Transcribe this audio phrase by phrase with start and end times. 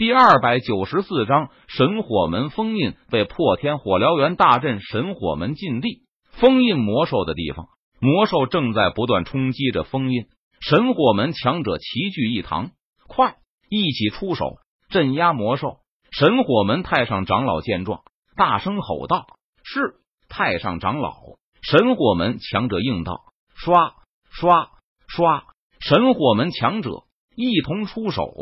[0.00, 7.66] 第二百九十四章神火门封印被破天火燎原大阵神火门禁地封印魔兽的地方，
[8.00, 10.24] 魔兽正在不断冲击着封印
[10.58, 12.70] 神火门，强者齐聚一堂，
[13.08, 13.36] 快
[13.68, 14.54] 一起出手
[14.88, 15.80] 镇压魔兽！
[16.10, 18.00] 神火门太上长老见状，
[18.36, 19.26] 大声吼道
[19.62, 19.96] ：“是
[20.30, 21.12] 太上长老！”
[21.60, 23.20] 神火门强者应道
[23.54, 23.92] ：“刷
[24.30, 24.70] 刷
[25.08, 25.44] 刷！”
[25.78, 26.90] 神火门强者
[27.36, 28.32] 一同出手。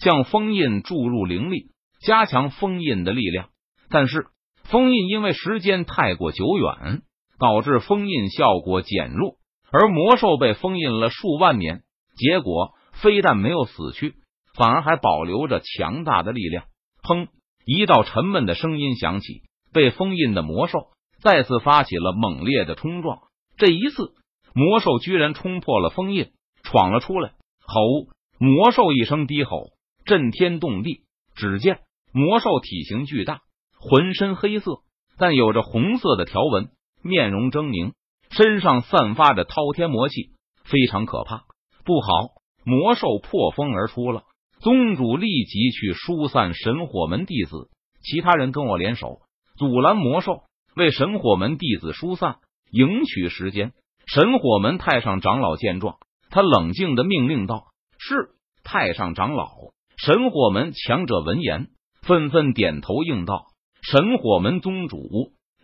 [0.00, 3.50] 将封印注入灵力，加强封印的力量。
[3.90, 4.26] 但是
[4.64, 7.02] 封印因为时间太过久远，
[7.38, 9.36] 导致封印效果减弱。
[9.72, 11.82] 而魔兽被封印了数万年，
[12.16, 14.14] 结果非但没有死去，
[14.56, 16.64] 反而还保留着强大的力量。
[17.02, 17.28] 砰！
[17.64, 20.88] 一道沉闷的声音响起，被封印的魔兽
[21.22, 23.18] 再次发起了猛烈的冲撞。
[23.56, 24.14] 这一次，
[24.54, 26.30] 魔兽居然冲破了封印，
[26.62, 27.32] 闯了出来。
[27.66, 27.80] 吼！
[28.38, 29.68] 魔兽一声低吼。
[30.10, 31.02] 震天动地，
[31.36, 31.82] 只见
[32.12, 33.42] 魔兽体型巨大，
[33.78, 34.80] 浑身黑色，
[35.18, 37.92] 但有着红色的条纹，面容狰狞，
[38.28, 40.30] 身上散发着滔天魔气，
[40.64, 41.44] 非常可怕。
[41.84, 42.30] 不好！
[42.64, 44.24] 魔兽破风而出了，
[44.58, 47.70] 宗主立即去疏散神火门弟子，
[48.02, 49.20] 其他人跟我联手
[49.56, 50.42] 阻拦魔兽，
[50.74, 52.38] 为神火门弟子疏散，
[52.72, 53.72] 赢取时间。
[54.08, 55.98] 神火门太上长老见状，
[56.30, 57.66] 他冷静的命令道
[57.96, 58.30] ：“是
[58.64, 59.46] 太上长老。”
[60.02, 61.68] 神火门强者闻言，
[62.00, 63.44] 纷纷点头应道
[63.84, 64.96] ：“神火门宗主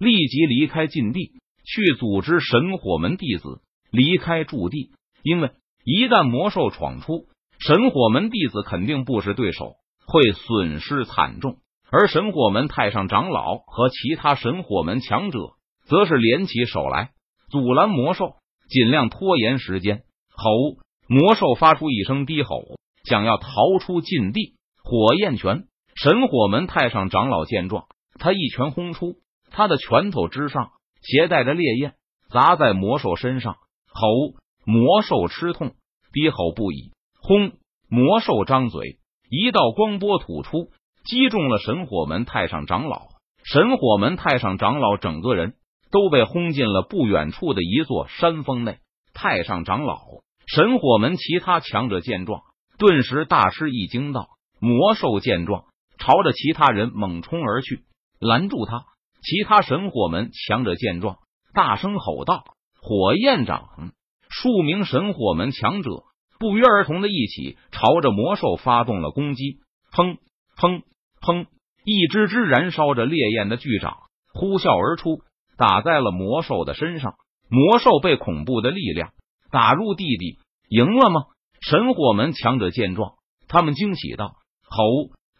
[0.00, 3.60] 立即离开禁地，去组织神火门弟子
[3.92, 4.90] 离开驻地。
[5.22, 5.52] 因为
[5.84, 7.28] 一旦魔兽闯出，
[7.60, 11.58] 神火门弟子肯定不是对手，会损失惨重。
[11.88, 15.38] 而神火门太上长老和其他神火门强者，
[15.86, 17.12] 则是联起手来
[17.50, 18.34] 阻拦魔兽，
[18.68, 20.02] 尽量拖延时间。”
[20.34, 20.50] 吼！
[21.06, 22.64] 魔兽发出一声低吼。
[23.04, 27.86] 想要逃出禁地，火焰拳神火门太上长老见状，
[28.18, 29.16] 他一拳轰出，
[29.50, 31.94] 他的拳头之上携带着烈焰，
[32.30, 33.56] 砸在魔兽身上。
[33.96, 34.08] 吼！
[34.66, 35.74] 魔兽吃痛，
[36.12, 36.90] 低吼不已。
[37.20, 37.52] 轰！
[37.88, 38.98] 魔兽张嘴，
[39.30, 40.70] 一道光波吐出，
[41.04, 43.02] 击中了神火门太上长老。
[43.44, 45.54] 神火门太上长老整个人
[45.92, 48.78] 都被轰进了不远处的一座山峰内。
[49.12, 50.00] 太上长老，
[50.46, 52.40] 神火门其他强者见状。
[52.78, 54.28] 顿时大吃一惊，道
[54.60, 55.64] ：“魔兽见状，
[55.98, 57.84] 朝着其他人猛冲而去，
[58.18, 58.84] 拦住他。”
[59.22, 61.16] 其他神火门强者见状，
[61.54, 62.44] 大声吼道
[62.82, 63.92] ：“火焰掌！”
[64.28, 65.90] 数名神火门强者
[66.38, 69.60] 不约而同的一起朝着魔兽发动了攻击。
[69.92, 70.18] 砰
[70.56, 70.82] 砰
[71.20, 71.46] 砰！
[71.84, 73.98] 一只只燃烧着烈焰的巨掌
[74.32, 75.20] 呼啸而出，
[75.56, 77.14] 打在了魔兽的身上。
[77.48, 79.12] 魔兽被恐怖的力量
[79.50, 81.22] 打入地底，赢了吗？
[81.68, 83.14] 神火门强者见状，
[83.48, 84.34] 他们惊喜道
[84.68, 84.84] ：“吼！”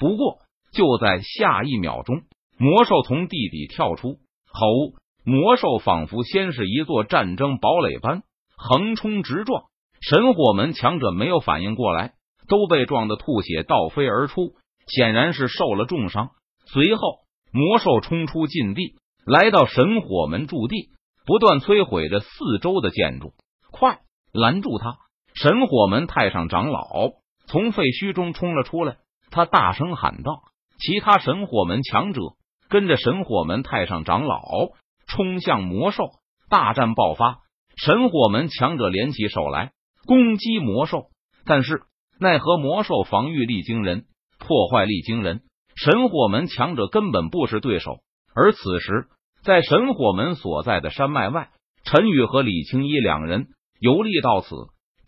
[0.00, 0.38] 不过
[0.72, 2.22] 就在下一秒钟，
[2.58, 4.18] 魔兽从地底跳出，
[4.52, 4.66] 吼！
[5.24, 8.22] 魔兽仿佛先是一座战争堡垒般
[8.56, 9.64] 横冲直撞，
[10.00, 12.14] 神火门强者没有反应过来，
[12.48, 14.54] 都被撞得吐血倒飞而出，
[14.88, 16.30] 显然是受了重伤。
[16.66, 17.00] 随后，
[17.52, 20.90] 魔兽冲出禁地，来到神火门驻地，
[21.26, 23.34] 不断摧毁着四周的建筑。
[23.70, 24.00] 快
[24.32, 24.96] 拦住他！
[25.40, 26.82] 神火门太上长老
[27.46, 28.96] 从废墟中冲了出来，
[29.30, 30.42] 他大声喊道
[30.82, 32.20] ：“其他神火门强者
[32.68, 34.42] 跟着神火门太上长老
[35.06, 36.10] 冲向魔兽，
[36.50, 37.38] 大战爆发。
[37.76, 39.70] 神火门强者联起手来
[40.06, 41.04] 攻击魔兽，
[41.44, 41.82] 但是
[42.18, 44.06] 奈何魔兽防御力惊人，
[44.40, 45.42] 破坏力惊人，
[45.76, 48.00] 神火门强者根本不是对手。
[48.34, 49.06] 而此时，
[49.44, 51.50] 在神火门所在的山脉外，
[51.84, 53.46] 陈宇和李青衣两人
[53.78, 54.48] 游历到此。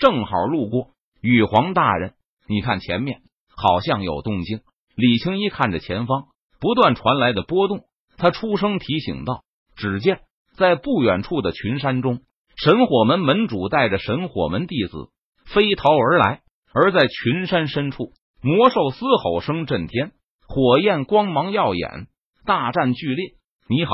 [0.01, 0.89] 正好路过，
[1.21, 2.15] 羽皇大人，
[2.49, 3.21] 你看前面
[3.55, 4.63] 好像有动静。
[4.97, 6.29] 李青一看着前方
[6.59, 7.85] 不断传来的波动，
[8.17, 9.45] 他出声提醒道
[9.77, 10.23] ：“只见
[10.57, 12.21] 在不远处的群山中，
[12.57, 15.11] 神火门门主带着神火门弟子
[15.45, 16.41] 飞逃而来。
[16.73, 20.13] 而在群山深处，魔兽嘶吼声震天，
[20.49, 22.07] 火焰光芒耀眼，
[22.47, 23.35] 大战剧烈。
[23.69, 23.93] 你好，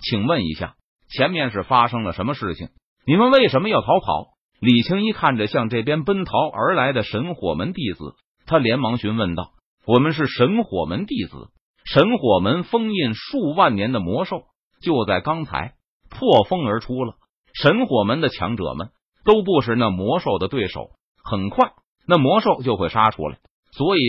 [0.00, 0.74] 请问一下，
[1.08, 2.68] 前面是发生了什么事情？
[3.06, 8.14] 你们为什么要逃跑？”李青一看着向这边奔逃而来的神火门弟子，
[8.46, 9.50] 他连忙询问道
[9.86, 11.50] ：“我们是神火门弟子，
[11.84, 14.44] 神火门封印数万年的魔兽
[14.82, 15.74] 就在刚才
[16.08, 17.16] 破风而出了。
[17.52, 18.90] 神火门的强者们
[19.24, 20.90] 都不是那魔兽的对手，
[21.22, 21.72] 很快
[22.06, 23.38] 那魔兽就会杀出来。
[23.72, 24.00] 所以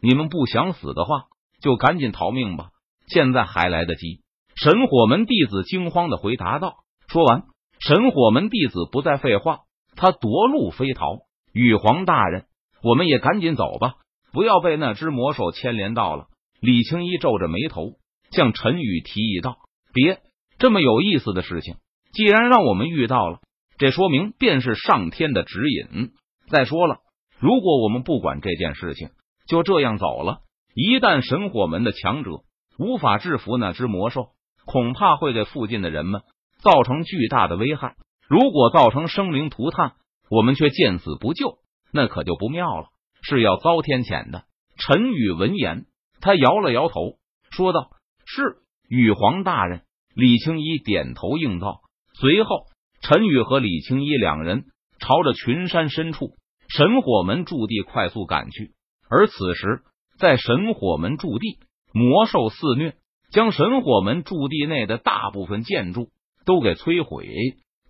[0.00, 1.24] 你们不想死的话，
[1.60, 2.68] 就赶紧逃命吧，
[3.08, 4.20] 现在还来得及。”
[4.54, 6.76] 神火门弟子惊慌的回答道。
[7.08, 7.42] 说完，
[7.80, 9.60] 神火门弟子不再废话。
[9.96, 11.20] 他夺路飞逃，
[11.52, 12.44] 羽皇大人，
[12.82, 13.94] 我们也赶紧走吧，
[14.32, 16.26] 不要被那只魔兽牵连到了。
[16.60, 17.94] 李青一皱着眉头，
[18.30, 19.56] 向陈宇提议道
[19.92, 20.20] ：“别
[20.58, 21.76] 这么有意思的事情，
[22.12, 23.40] 既然让我们遇到了，
[23.78, 26.12] 这说明便是上天的指引。
[26.48, 26.98] 再说了，
[27.38, 29.10] 如果我们不管这件事情，
[29.48, 30.40] 就这样走了，
[30.74, 32.30] 一旦神火门的强者
[32.78, 34.28] 无法制服那只魔兽，
[34.64, 36.22] 恐怕会给附近的人们
[36.62, 37.96] 造成巨大的危害。
[38.28, 39.94] 如果造成生灵涂炭，
[40.30, 41.58] 我们却见死不救，
[41.92, 42.88] 那可就不妙了，
[43.22, 44.44] 是要遭天谴的。”
[44.78, 45.86] 陈宇闻言。
[46.18, 47.18] 他摇了摇头，
[47.50, 47.90] 说道
[48.26, 48.56] ：“是
[48.88, 49.82] 羽皇大人。”
[50.16, 51.82] 李青衣点头应道。
[52.14, 52.64] 随后，
[53.02, 54.64] 陈宇和李青衣两人
[54.98, 56.30] 朝着群山深处
[56.68, 58.72] 神火门驻地快速赶去。
[59.08, 59.82] 而此时，
[60.18, 61.58] 在神火门驻地，
[61.92, 62.94] 魔兽肆虐，
[63.30, 66.08] 将神火门驻地内的大部分建筑
[66.46, 67.28] 都给摧毁，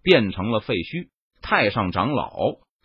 [0.06, 1.08] 变成了废墟。
[1.43, 2.31] 太上长老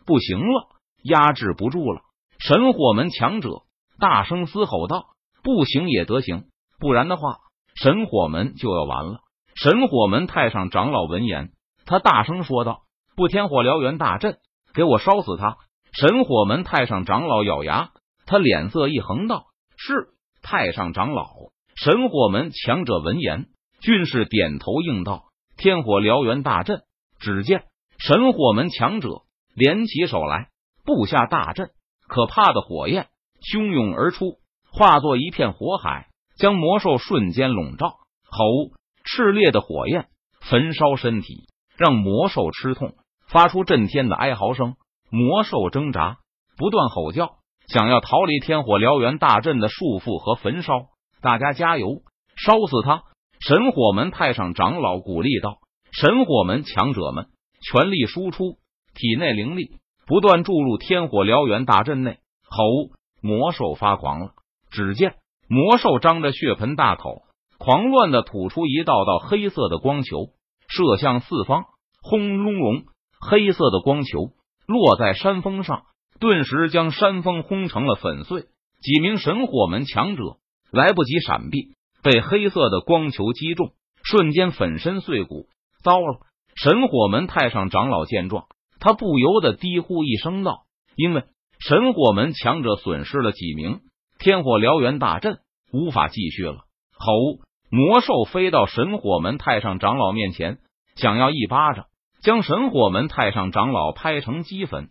[0.07, 0.69] 不行了，
[1.03, 2.01] 压制不住了！
[2.39, 3.61] 神火门强者
[3.99, 5.05] 大声嘶吼道。
[5.43, 6.45] 不行也得行，
[6.79, 7.37] 不然的话，
[7.75, 9.19] 神火门就要完了。
[9.55, 11.51] 神火门太上长老闻言，
[11.85, 12.81] 他大声说道
[13.15, 14.37] ：“不天火燎原大阵，
[14.73, 15.57] 给我烧死他！”
[15.93, 17.91] 神火门太上长老咬牙，
[18.25, 19.45] 他脸色一横道
[19.77, 20.09] ：“是
[20.41, 21.27] 太上长老。”
[21.75, 23.47] 神火门强者闻言，
[23.81, 25.25] 均是点头应道
[25.57, 26.81] ：“天火燎原大阵！”
[27.21, 27.63] 只见
[27.99, 29.21] 神火门强者
[29.55, 30.49] 连起手来，
[30.83, 31.69] 布下大阵，
[32.07, 33.07] 可怕的火焰
[33.41, 34.41] 汹涌而出。
[34.73, 36.07] 化作一片火海，
[36.37, 37.87] 将魔兽瞬间笼罩。
[38.29, 38.71] 吼！
[39.03, 40.07] 炽烈的火焰
[40.39, 42.95] 焚烧身体，让魔兽吃痛，
[43.27, 44.75] 发出震天的哀嚎声。
[45.09, 46.19] 魔兽挣扎，
[46.57, 47.35] 不断吼叫，
[47.67, 50.85] 想要逃离天火燎原大阵的束缚和焚烧。
[51.21, 52.01] 大家加油，
[52.37, 53.03] 烧死他！
[53.41, 55.57] 神火门太上长老鼓励道
[55.91, 57.27] ：“神火门强者们，
[57.61, 58.57] 全力输出
[58.95, 59.71] 体内灵力，
[60.07, 62.91] 不断注入天火燎原大阵内。”吼！
[63.21, 64.31] 魔兽发狂了。
[64.71, 65.15] 只见
[65.47, 67.23] 魔兽张着血盆大口，
[67.57, 70.29] 狂乱的吐出一道道黑色的光球，
[70.67, 71.65] 射向四方。
[72.01, 72.83] 轰隆隆，
[73.19, 74.31] 黑色的光球
[74.65, 75.83] 落在山峰上，
[76.19, 78.45] 顿时将山峰轰成了粉碎。
[78.81, 80.37] 几名神火门强者
[80.71, 83.73] 来不及闪避，被黑色的光球击中，
[84.03, 85.45] 瞬间粉身碎骨。
[85.83, 86.19] 糟了！
[86.55, 88.45] 神火门太上长老见状，
[88.79, 90.63] 他不由得低呼一声道
[90.95, 91.23] ：“因为
[91.59, 93.81] 神火门强者损失了几名。”
[94.19, 95.39] 天火燎原大阵
[95.71, 96.65] 无法继续了！
[96.93, 97.41] 吼！
[97.71, 100.59] 魔兽飞到神火门太上长老面前，
[100.95, 101.85] 想要一巴掌
[102.21, 104.89] 将神火门太上长老拍成齑粉。